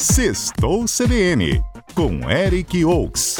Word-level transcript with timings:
Sextou 0.00 0.84
CBN, 0.84 1.60
com 1.92 2.30
Eric 2.30 2.84
Oaks. 2.84 3.36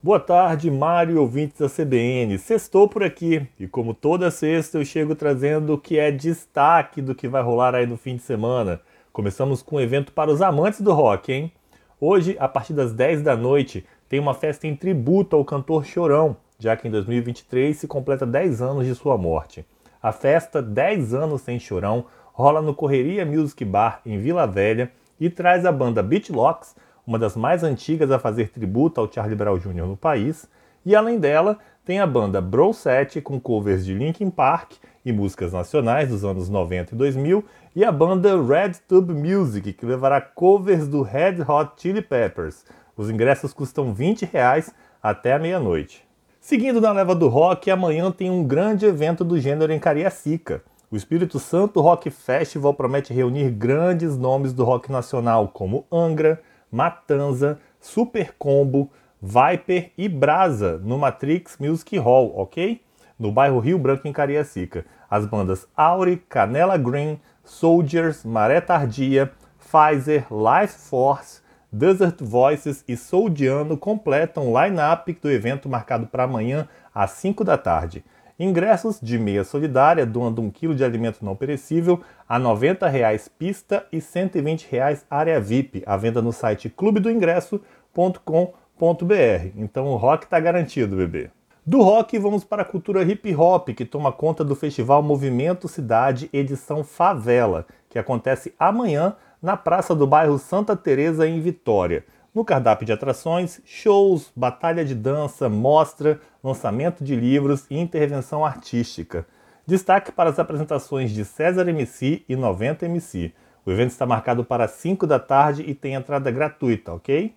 Boa 0.00 0.20
tarde, 0.20 0.70
Mário 0.70 1.20
ouvintes 1.20 1.58
da 1.58 1.68
CBN. 1.68 2.38
Sextou 2.38 2.88
por 2.88 3.02
aqui 3.02 3.44
e, 3.58 3.66
como 3.66 3.92
toda 3.92 4.30
sexta, 4.30 4.78
eu 4.78 4.84
chego 4.84 5.16
trazendo 5.16 5.74
o 5.74 5.78
que 5.78 5.98
é 5.98 6.12
destaque 6.12 7.02
do 7.02 7.12
que 7.12 7.26
vai 7.26 7.42
rolar 7.42 7.74
aí 7.74 7.84
no 7.84 7.96
fim 7.96 8.14
de 8.14 8.22
semana. 8.22 8.80
Começamos 9.12 9.60
com 9.60 9.74
um 9.74 9.80
evento 9.80 10.12
para 10.12 10.30
os 10.30 10.40
amantes 10.40 10.80
do 10.82 10.92
rock, 10.92 11.32
hein? 11.32 11.52
Hoje, 12.00 12.36
a 12.38 12.46
partir 12.46 12.74
das 12.74 12.92
10 12.92 13.22
da 13.22 13.36
noite, 13.36 13.84
tem 14.08 14.20
uma 14.20 14.34
festa 14.34 14.68
em 14.68 14.76
tributo 14.76 15.34
ao 15.34 15.44
cantor 15.44 15.84
Chorão, 15.84 16.36
já 16.60 16.76
que 16.76 16.86
em 16.86 16.92
2023 16.92 17.76
se 17.76 17.88
completa 17.88 18.24
10 18.24 18.62
anos 18.62 18.86
de 18.86 18.94
sua 18.94 19.18
morte. 19.18 19.66
A 20.02 20.12
festa 20.12 20.62
10 20.62 21.12
anos 21.12 21.42
sem 21.42 21.58
chorão 21.58 22.06
rola 22.32 22.62
no 22.62 22.74
Correria 22.74 23.26
Music 23.26 23.62
Bar 23.66 24.00
em 24.06 24.18
Vila 24.18 24.46
Velha 24.46 24.90
e 25.20 25.28
traz 25.28 25.66
a 25.66 25.72
banda 25.72 26.02
Beatlocks, 26.02 26.74
uma 27.06 27.18
das 27.18 27.36
mais 27.36 27.62
antigas 27.62 28.10
a 28.10 28.18
fazer 28.18 28.48
tributo 28.48 28.98
ao 28.98 29.12
Charlie 29.12 29.36
Brown 29.36 29.58
Jr. 29.58 29.84
no 29.86 29.98
país, 29.98 30.48
e 30.86 30.96
além 30.96 31.18
dela 31.18 31.58
tem 31.84 32.00
a 32.00 32.06
banda 32.06 32.40
Bro 32.40 32.72
7 32.72 33.20
com 33.20 33.38
covers 33.38 33.84
de 33.84 33.92
Linkin 33.92 34.30
Park 34.30 34.72
e 35.04 35.12
músicas 35.12 35.52
nacionais 35.52 36.08
dos 36.08 36.24
anos 36.24 36.48
90 36.48 36.94
e 36.94 36.96
2000 36.96 37.44
e 37.76 37.84
a 37.84 37.92
banda 37.92 38.42
Red 38.42 38.72
Tube 38.88 39.12
Music 39.12 39.74
que 39.74 39.84
levará 39.84 40.18
covers 40.18 40.88
do 40.88 41.02
Red 41.02 41.42
Hot 41.46 41.72
Chili 41.76 42.00
Peppers. 42.00 42.64
Os 42.96 43.10
ingressos 43.10 43.52
custam 43.52 43.92
20 43.92 44.24
reais 44.24 44.72
até 45.02 45.34
a 45.34 45.38
meia-noite. 45.38 46.09
Seguindo 46.50 46.80
na 46.80 46.90
leva 46.90 47.14
do 47.14 47.28
rock, 47.28 47.70
amanhã 47.70 48.10
tem 48.10 48.28
um 48.28 48.42
grande 48.42 48.84
evento 48.84 49.22
do 49.22 49.38
gênero 49.38 49.72
em 49.72 49.78
Cariacica. 49.78 50.64
O 50.90 50.96
Espírito 50.96 51.38
Santo 51.38 51.80
Rock 51.80 52.10
Festival 52.10 52.74
promete 52.74 53.14
reunir 53.14 53.50
grandes 53.50 54.18
nomes 54.18 54.52
do 54.52 54.64
rock 54.64 54.90
nacional, 54.90 55.46
como 55.46 55.86
Angra, 55.92 56.42
Matanza, 56.68 57.60
Super 57.78 58.34
Combo, 58.36 58.90
Viper 59.22 59.92
e 59.96 60.08
Brasa, 60.08 60.76
no 60.78 60.98
Matrix 60.98 61.56
Music 61.56 61.96
Hall, 61.98 62.32
ok? 62.36 62.80
No 63.16 63.30
bairro 63.30 63.60
Rio 63.60 63.78
Branco, 63.78 64.08
em 64.08 64.12
Cariacica. 64.12 64.84
As 65.08 65.26
bandas 65.26 65.68
Auri, 65.76 66.16
Canela 66.28 66.76
Green, 66.76 67.20
Soldiers, 67.44 68.24
Maré 68.24 68.60
Tardia, 68.60 69.30
Pfizer, 69.56 70.26
Life 70.32 70.76
Force, 70.76 71.42
Desert 71.72 72.16
Voices 72.20 72.84
e 72.88 72.96
Soldiano 72.96 73.76
completam 73.76 74.48
o 74.48 74.60
line-up 74.60 75.16
do 75.22 75.30
evento 75.30 75.68
marcado 75.68 76.06
para 76.06 76.24
amanhã 76.24 76.68
às 76.92 77.12
5 77.12 77.44
da 77.44 77.56
tarde. 77.56 78.04
Ingressos 78.38 78.98
de 79.00 79.18
meia 79.18 79.44
solidária, 79.44 80.04
doando 80.04 80.42
um 80.42 80.50
quilo 80.50 80.74
de 80.74 80.82
alimento 80.82 81.24
não 81.24 81.36
perecível, 81.36 82.00
a 82.28 82.38
90 82.38 82.88
reais 82.88 83.28
pista 83.28 83.86
e 83.92 84.00
120 84.00 84.66
reais 84.70 85.06
área 85.08 85.40
VIP, 85.40 85.82
à 85.86 85.96
venda 85.96 86.20
no 86.20 86.32
site 86.32 86.68
clubedoingresso.com.br. 86.68 89.52
Então 89.54 89.86
o 89.86 89.96
rock 89.96 90.24
está 90.24 90.40
garantido, 90.40 90.96
bebê. 90.96 91.30
Do 91.64 91.82
rock, 91.82 92.18
vamos 92.18 92.42
para 92.42 92.62
a 92.62 92.64
cultura 92.64 93.02
hip 93.02 93.32
hop, 93.36 93.68
que 93.68 93.84
toma 93.84 94.10
conta 94.10 94.42
do 94.42 94.56
festival 94.56 95.02
Movimento 95.02 95.68
Cidade 95.68 96.28
Edição 96.32 96.82
Favela, 96.82 97.66
que 97.88 97.98
acontece 97.98 98.54
amanhã 98.58 99.14
na 99.42 99.56
praça 99.56 99.94
do 99.94 100.06
bairro 100.06 100.38
Santa 100.38 100.76
Teresa 100.76 101.26
em 101.26 101.40
Vitória. 101.40 102.04
No 102.34 102.44
cardápio 102.44 102.86
de 102.86 102.92
atrações, 102.92 103.60
shows, 103.64 104.30
batalha 104.36 104.84
de 104.84 104.94
dança, 104.94 105.48
mostra, 105.48 106.20
lançamento 106.44 107.02
de 107.02 107.16
livros 107.16 107.66
e 107.70 107.78
intervenção 107.78 108.44
artística. 108.44 109.26
Destaque 109.66 110.12
para 110.12 110.30
as 110.30 110.38
apresentações 110.38 111.10
de 111.10 111.24
César 111.24 111.68
MC 111.68 112.22
e 112.28 112.36
90 112.36 112.86
MC. 112.86 113.32
O 113.64 113.70
evento 113.70 113.90
está 113.90 114.06
marcado 114.06 114.44
para 114.44 114.68
5 114.68 115.06
da 115.06 115.18
tarde 115.18 115.64
e 115.66 115.74
tem 115.74 115.94
entrada 115.94 116.30
gratuita, 116.30 116.92
ok? 116.92 117.34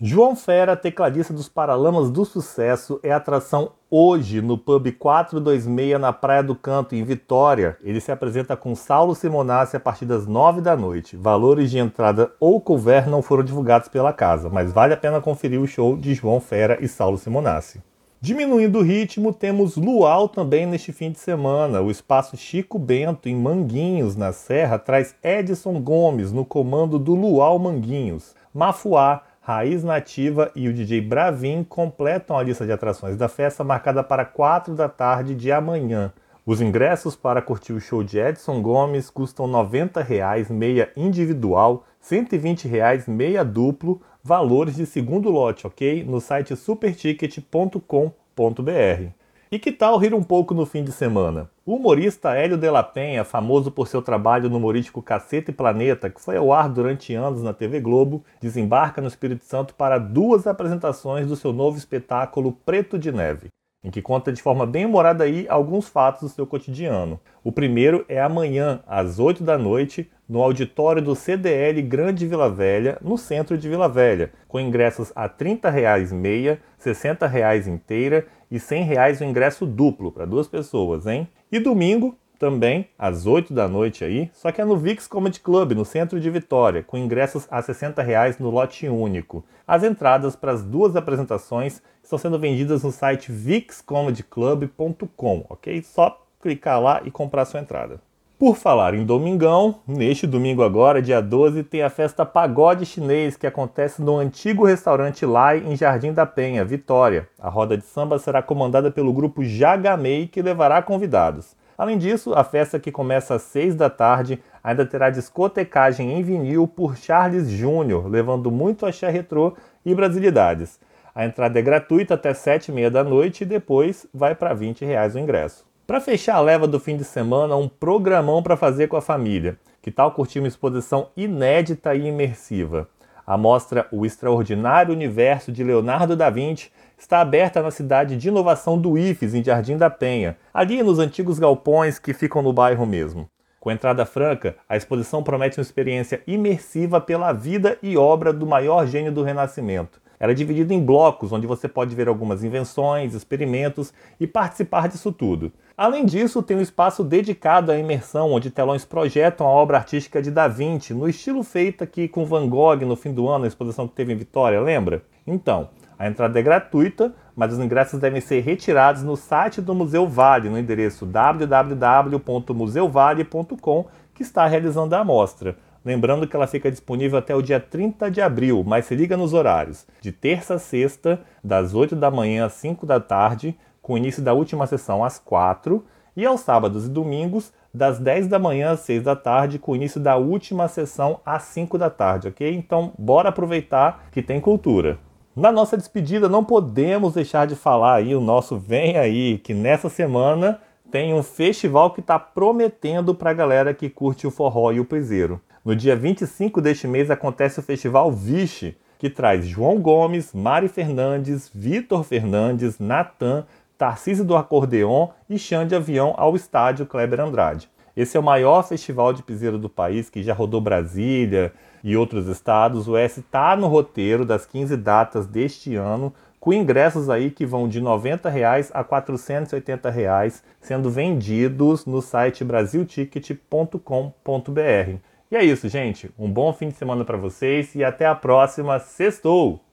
João 0.00 0.34
Fera, 0.34 0.76
tecladista 0.76 1.32
dos 1.32 1.48
Paralamas 1.48 2.10
do 2.10 2.24
Sucesso, 2.24 2.98
é 3.00 3.12
atração 3.12 3.70
hoje 3.88 4.42
no 4.42 4.58
Pub 4.58 4.90
426 4.90 6.00
na 6.00 6.12
Praia 6.12 6.42
do 6.42 6.56
Canto, 6.56 6.96
em 6.96 7.04
Vitória. 7.04 7.78
Ele 7.80 8.00
se 8.00 8.10
apresenta 8.10 8.56
com 8.56 8.74
Saulo 8.74 9.14
Simonassi 9.14 9.76
a 9.76 9.80
partir 9.80 10.04
das 10.04 10.26
9 10.26 10.60
da 10.60 10.76
noite. 10.76 11.16
Valores 11.16 11.70
de 11.70 11.78
entrada 11.78 12.32
ou 12.40 12.60
couvert 12.60 13.08
não 13.08 13.22
foram 13.22 13.44
divulgados 13.44 13.88
pela 13.88 14.12
casa, 14.12 14.50
mas 14.50 14.72
vale 14.72 14.94
a 14.94 14.96
pena 14.96 15.20
conferir 15.20 15.60
o 15.60 15.66
show 15.66 15.96
de 15.96 16.12
João 16.12 16.40
Fera 16.40 16.76
e 16.80 16.88
Saulo 16.88 17.16
Simonassi. 17.16 17.80
Diminuindo 18.20 18.80
o 18.80 18.82
ritmo, 18.82 19.32
temos 19.32 19.76
Luau 19.76 20.28
também 20.28 20.66
neste 20.66 20.90
fim 20.90 21.12
de 21.12 21.20
semana. 21.20 21.80
O 21.80 21.90
espaço 21.90 22.36
Chico 22.36 22.80
Bento, 22.80 23.28
em 23.28 23.36
Manguinhos, 23.36 24.16
na 24.16 24.32
Serra, 24.32 24.76
traz 24.76 25.14
Edson 25.22 25.80
Gomes 25.80 26.32
no 26.32 26.44
comando 26.44 26.98
do 26.98 27.14
Luau 27.14 27.60
Manguinhos. 27.60 28.34
Mafuá, 28.52 29.22
Raiz 29.46 29.84
Nativa 29.84 30.50
e 30.56 30.68
o 30.68 30.72
DJ 30.72 31.02
Bravin 31.02 31.64
completam 31.64 32.38
a 32.38 32.42
lista 32.42 32.64
de 32.64 32.72
atrações 32.72 33.14
da 33.14 33.28
festa 33.28 33.62
marcada 33.62 34.02
para 34.02 34.24
4 34.24 34.74
da 34.74 34.88
tarde 34.88 35.34
de 35.34 35.52
amanhã. 35.52 36.14
Os 36.46 36.62
ingressos 36.62 37.14
para 37.14 37.42
curtir 37.42 37.74
o 37.74 37.80
show 37.80 38.02
de 38.02 38.18
Edson 38.18 38.62
Gomes 38.62 39.10
custam 39.10 39.46
90 39.46 40.02
reais, 40.02 40.50
meia 40.50 40.90
individual, 40.96 41.84
120 42.00 42.66
reais, 42.66 43.06
meia 43.06 43.44
duplo, 43.44 44.00
valores 44.22 44.76
de 44.76 44.86
segundo 44.86 45.28
lote, 45.28 45.66
ok? 45.66 46.02
No 46.04 46.22
site 46.22 46.56
superticket.com.br. 46.56 49.10
E 49.52 49.58
que 49.58 49.72
tal 49.72 49.98
rir 49.98 50.14
um 50.14 50.22
pouco 50.22 50.54
no 50.54 50.64
fim 50.64 50.82
de 50.82 50.90
semana? 50.90 51.50
O 51.66 51.76
humorista 51.76 52.34
Hélio 52.34 52.58
de 52.58 52.70
la 52.70 52.82
Penha, 52.82 53.24
famoso 53.24 53.70
por 53.70 53.88
seu 53.88 54.02
trabalho 54.02 54.50
no 54.50 54.58
humorístico 54.58 55.00
Caceta 55.00 55.50
e 55.50 55.54
Planeta, 55.54 56.10
que 56.10 56.20
foi 56.20 56.36
ao 56.36 56.52
ar 56.52 56.68
durante 56.68 57.14
anos 57.14 57.42
na 57.42 57.54
TV 57.54 57.80
Globo, 57.80 58.22
desembarca 58.38 59.00
no 59.00 59.08
Espírito 59.08 59.46
Santo 59.46 59.74
para 59.74 59.96
duas 59.96 60.46
apresentações 60.46 61.26
do 61.26 61.36
seu 61.36 61.54
novo 61.54 61.78
espetáculo 61.78 62.52
Preto 62.52 62.98
de 62.98 63.10
Neve 63.10 63.48
em 63.84 63.90
que 63.90 64.00
conta 64.00 64.32
de 64.32 64.40
forma 64.40 64.64
bem 64.64 64.86
humorada 64.86 65.24
aí 65.24 65.46
alguns 65.46 65.86
fatos 65.86 66.22
do 66.22 66.28
seu 66.30 66.46
cotidiano. 66.46 67.20
O 67.44 67.52
primeiro 67.52 68.02
é 68.08 68.18
amanhã, 68.18 68.82
às 68.86 69.18
8 69.18 69.44
da 69.44 69.58
noite, 69.58 70.10
no 70.28 70.42
auditório 70.42 71.02
do 71.02 71.14
CDL 71.14 71.80
Grande 71.82 72.26
Vila 72.26 72.50
Velha, 72.50 72.98
no 73.02 73.18
centro 73.18 73.58
de 73.58 73.68
Vila 73.68 73.88
Velha, 73.88 74.32
com 74.48 74.58
ingressos 74.58 75.12
a 75.14 75.28
30 75.28 75.68
reais 75.70 76.12
meia, 76.12 76.58
60 76.78 77.26
reais 77.26 77.66
inteira 77.66 78.26
e 78.50 78.58
100 78.58 78.84
reais 78.84 79.20
o 79.20 79.24
ingresso 79.24 79.66
duplo 79.66 80.10
para 80.10 80.24
duas 80.24 80.48
pessoas, 80.48 81.06
hein? 81.06 81.28
E 81.50 81.58
domingo, 81.58 82.16
também 82.38 82.88
às 82.98 83.26
8 83.26 83.52
da 83.54 83.68
noite 83.68 84.04
aí, 84.04 84.30
só 84.32 84.52
que 84.52 84.60
é 84.60 84.64
no 84.64 84.76
Vix 84.76 85.06
Comedy 85.06 85.38
Club, 85.40 85.72
no 85.72 85.84
centro 85.84 86.20
de 86.20 86.30
Vitória, 86.30 86.82
com 86.82 86.98
ingressos 86.98 87.46
a 87.50 87.62
60 87.62 88.02
reais 88.02 88.38
no 88.38 88.50
lote 88.50 88.88
único. 88.88 89.44
As 89.66 89.82
entradas 89.82 90.36
para 90.36 90.52
as 90.52 90.62
duas 90.62 90.94
apresentações 90.96 91.80
estão 92.02 92.18
sendo 92.18 92.38
vendidas 92.38 92.82
no 92.82 92.92
site 92.92 93.32
vixcomedyclub.com, 93.32 95.46
ok? 95.48 95.82
Só 95.82 96.22
clicar 96.40 96.78
lá 96.80 97.00
e 97.04 97.10
comprar 97.10 97.44
sua 97.46 97.60
entrada. 97.60 98.00
Por 98.36 98.56
falar 98.56 98.94
em 98.94 99.06
domingão, 99.06 99.76
neste 99.86 100.26
domingo 100.26 100.64
agora, 100.64 101.00
dia 101.00 101.22
12, 101.22 101.62
tem 101.62 101.82
a 101.82 101.88
festa 101.88 102.26
Pagode 102.26 102.84
Chinês 102.84 103.36
que 103.36 103.46
acontece 103.46 104.02
no 104.02 104.16
antigo 104.16 104.66
restaurante 104.66 105.24
Lai 105.24 105.58
em 105.64 105.76
Jardim 105.76 106.12
da 106.12 106.26
Penha, 106.26 106.64
Vitória. 106.64 107.28
A 107.38 107.48
roda 107.48 107.76
de 107.76 107.84
samba 107.84 108.18
será 108.18 108.42
comandada 108.42 108.90
pelo 108.90 109.12
grupo 109.12 109.44
Jagamei 109.44 110.26
que 110.26 110.42
levará 110.42 110.82
convidados. 110.82 111.54
Além 111.78 111.96
disso, 111.96 112.34
a 112.34 112.42
festa 112.42 112.80
que 112.80 112.90
começa 112.90 113.36
às 113.36 113.42
6 113.42 113.76
da 113.76 113.88
tarde 113.88 114.42
ainda 114.64 114.84
terá 114.84 115.10
discotecagem 115.10 116.12
em 116.12 116.22
vinil 116.22 116.66
por 116.66 116.96
Charles 116.96 117.48
Júnior, 117.48 118.08
levando 118.08 118.50
muito 118.50 118.84
axé 118.84 119.10
retrô 119.10 119.54
e 119.86 119.94
brasilidades. 119.94 120.80
A 121.14 121.24
entrada 121.24 121.56
é 121.56 121.62
gratuita 121.62 122.14
até 122.14 122.34
7 122.34 122.72
e 122.72 122.74
meia 122.74 122.90
da 122.90 123.04
noite 123.04 123.42
e 123.42 123.46
depois 123.46 124.08
vai 124.12 124.34
para 124.34 124.52
20 124.52 124.84
reais 124.84 125.14
o 125.14 125.20
ingresso. 125.20 125.64
Para 125.86 126.00
fechar 126.00 126.36
a 126.36 126.40
leva 126.40 126.66
do 126.66 126.80
fim 126.80 126.96
de 126.96 127.04
semana, 127.04 127.56
um 127.56 127.68
programão 127.68 128.42
para 128.42 128.56
fazer 128.56 128.88
com 128.88 128.96
a 128.96 129.02
família. 129.02 129.58
Que 129.82 129.90
tal 129.90 130.12
curtir 130.12 130.38
uma 130.38 130.48
exposição 130.48 131.08
inédita 131.14 131.94
e 131.94 132.06
imersiva? 132.06 132.88
A 133.26 133.36
mostra 133.36 133.86
O 133.92 134.06
Extraordinário 134.06 134.94
Universo 134.94 135.52
de 135.52 135.62
Leonardo 135.62 136.16
da 136.16 136.30
Vinci 136.30 136.70
está 136.96 137.20
aberta 137.20 137.60
na 137.60 137.70
cidade 137.70 138.16
de 138.16 138.28
inovação 138.28 138.78
do 138.78 138.96
IFES, 138.96 139.34
em 139.34 139.44
Jardim 139.44 139.76
da 139.76 139.90
Penha, 139.90 140.38
ali 140.54 140.82
nos 140.82 140.98
antigos 140.98 141.38
galpões 141.38 141.98
que 141.98 142.14
ficam 142.14 142.40
no 142.40 142.54
bairro 142.54 142.86
mesmo. 142.86 143.28
Com 143.60 143.70
entrada 143.70 144.06
franca, 144.06 144.56
a 144.66 144.78
exposição 144.78 145.22
promete 145.22 145.58
uma 145.58 145.62
experiência 145.62 146.22
imersiva 146.26 146.98
pela 146.98 147.30
vida 147.30 147.76
e 147.82 147.94
obra 147.94 148.32
do 148.32 148.46
maior 148.46 148.86
gênio 148.86 149.12
do 149.12 149.22
Renascimento. 149.22 150.00
Ela 150.18 150.32
é 150.32 150.34
dividida 150.34 150.72
em 150.72 150.82
blocos, 150.82 151.32
onde 151.32 151.46
você 151.46 151.68
pode 151.68 151.94
ver 151.94 152.08
algumas 152.08 152.42
invenções, 152.42 153.12
experimentos 153.12 153.92
e 154.18 154.26
participar 154.26 154.88
disso 154.88 155.12
tudo. 155.12 155.52
Além 155.76 156.06
disso, 156.06 156.40
tem 156.40 156.56
um 156.56 156.60
espaço 156.60 157.02
dedicado 157.02 157.72
à 157.72 157.76
imersão, 157.76 158.30
onde 158.30 158.48
telões 158.48 158.84
projetam 158.84 159.44
a 159.44 159.50
obra 159.50 159.78
artística 159.78 160.22
de 160.22 160.30
Da 160.30 160.46
Vinci, 160.46 160.94
no 160.94 161.08
estilo 161.08 161.42
feito 161.42 161.82
aqui 161.82 162.06
com 162.06 162.24
Van 162.24 162.48
Gogh 162.48 162.86
no 162.86 162.94
fim 162.94 163.12
do 163.12 163.28
ano, 163.28 163.40
na 163.40 163.48
exposição 163.48 163.88
que 163.88 163.94
teve 163.94 164.12
em 164.12 164.16
Vitória, 164.16 164.60
lembra? 164.60 165.02
Então, 165.26 165.68
a 165.98 166.06
entrada 166.06 166.38
é 166.38 166.42
gratuita, 166.42 167.12
mas 167.34 167.52
os 167.52 167.58
ingressos 167.58 167.98
devem 167.98 168.20
ser 168.20 168.40
retirados 168.42 169.02
no 169.02 169.16
site 169.16 169.60
do 169.60 169.74
Museu 169.74 170.06
Vale, 170.06 170.48
no 170.48 170.56
endereço 170.56 171.04
www.museuvale.com, 171.06 173.86
que 174.14 174.22
está 174.22 174.46
realizando 174.46 174.94
a 174.94 175.00
amostra. 175.00 175.56
Lembrando 175.84 176.26
que 176.26 176.34
ela 176.34 176.46
fica 176.46 176.70
disponível 176.70 177.18
até 177.18 177.34
o 177.34 177.42
dia 177.42 177.60
30 177.60 178.10
de 178.10 178.22
abril, 178.22 178.64
mas 178.66 178.86
se 178.86 178.94
liga 178.94 179.16
nos 179.16 179.34
horários. 179.34 179.86
De 180.00 180.10
terça 180.10 180.54
a 180.54 180.58
sexta, 180.58 181.20
das 181.42 181.74
8 181.74 181.94
da 181.94 182.10
manhã 182.10 182.46
às 182.46 182.54
5 182.54 182.86
da 182.86 182.98
tarde, 182.98 183.54
com 183.82 183.98
início 183.98 184.22
da 184.22 184.32
última 184.32 184.66
sessão 184.66 185.04
às 185.04 185.18
4, 185.18 185.84
e 186.16 186.24
aos 186.24 186.40
sábados 186.40 186.86
e 186.86 186.88
domingos, 186.88 187.52
das 187.72 187.98
10 187.98 188.28
da 188.28 188.38
manhã 188.38 188.70
às 188.70 188.80
6 188.80 189.02
da 189.02 189.14
tarde, 189.14 189.58
com 189.58 189.76
início 189.76 190.00
da 190.00 190.16
última 190.16 190.68
sessão 190.68 191.20
às 191.26 191.42
5 191.42 191.76
da 191.76 191.90
tarde, 191.90 192.28
ok? 192.28 192.54
Então, 192.54 192.92
bora 192.98 193.28
aproveitar 193.28 194.06
que 194.10 194.22
tem 194.22 194.40
cultura. 194.40 194.98
Na 195.36 195.50
nossa 195.50 195.76
despedida, 195.76 196.28
não 196.28 196.44
podemos 196.44 197.14
deixar 197.14 197.46
de 197.46 197.56
falar 197.56 197.96
aí 197.96 198.14
o 198.14 198.20
nosso 198.20 198.56
Vem 198.56 198.96
Aí, 198.96 199.38
que 199.38 199.52
nessa 199.52 199.88
semana 199.88 200.60
tem 200.90 201.12
um 201.12 201.24
festival 201.24 201.90
que 201.90 202.00
está 202.00 202.18
prometendo 202.18 203.14
para 203.14 203.30
a 203.30 203.34
galera 203.34 203.74
que 203.74 203.90
curte 203.90 204.28
o 204.28 204.30
forró 204.30 204.70
e 204.70 204.78
o 204.78 204.84
piseiro. 204.84 205.40
No 205.64 205.74
dia 205.74 205.96
25 205.96 206.60
deste 206.60 206.86
mês 206.86 207.10
acontece 207.10 207.58
o 207.58 207.62
Festival 207.62 208.12
Vixe, 208.12 208.76
que 208.98 209.08
traz 209.08 209.46
João 209.46 209.80
Gomes, 209.80 210.34
Mari 210.34 210.68
Fernandes, 210.68 211.50
Vitor 211.54 212.04
Fernandes, 212.04 212.78
Natan, 212.78 213.46
Tarcísio 213.78 214.26
do 214.26 214.36
Acordeon 214.36 215.08
e 215.28 215.38
Xande 215.38 215.74
Avião 215.74 216.12
ao 216.18 216.36
estádio 216.36 216.84
Kleber 216.84 217.18
Andrade. 217.18 217.70
Esse 217.96 218.18
é 218.18 218.20
o 218.20 218.22
maior 218.22 218.62
festival 218.62 219.14
de 219.14 219.22
piseiro 219.22 219.56
do 219.56 219.70
país, 219.70 220.10
que 220.10 220.22
já 220.22 220.34
rodou 220.34 220.60
Brasília 220.60 221.50
e 221.82 221.96
outros 221.96 222.26
estados. 222.26 222.86
O 222.86 222.94
S 222.94 223.20
está 223.20 223.56
no 223.56 223.66
roteiro 223.66 224.26
das 224.26 224.44
15 224.44 224.76
datas 224.76 225.26
deste 225.26 225.76
ano, 225.76 226.12
com 226.38 226.52
ingressos 226.52 227.08
aí 227.08 227.30
que 227.30 227.46
vão 227.46 227.66
de 227.66 227.80
90 227.80 228.28
reais 228.28 228.70
a 228.74 228.84
480 228.84 229.88
reais, 229.88 230.44
sendo 230.60 230.90
vendidos 230.90 231.86
no 231.86 232.02
site 232.02 232.44
brasilticket.com.br. 232.44 235.13
E 235.30 235.36
é 235.36 235.44
isso, 235.44 235.68
gente. 235.68 236.10
Um 236.18 236.30
bom 236.30 236.52
fim 236.52 236.68
de 236.68 236.74
semana 236.74 237.04
para 237.04 237.16
vocês 237.16 237.74
e 237.74 237.82
até 237.82 238.06
a 238.06 238.14
próxima. 238.14 238.78
Sextou! 238.78 239.63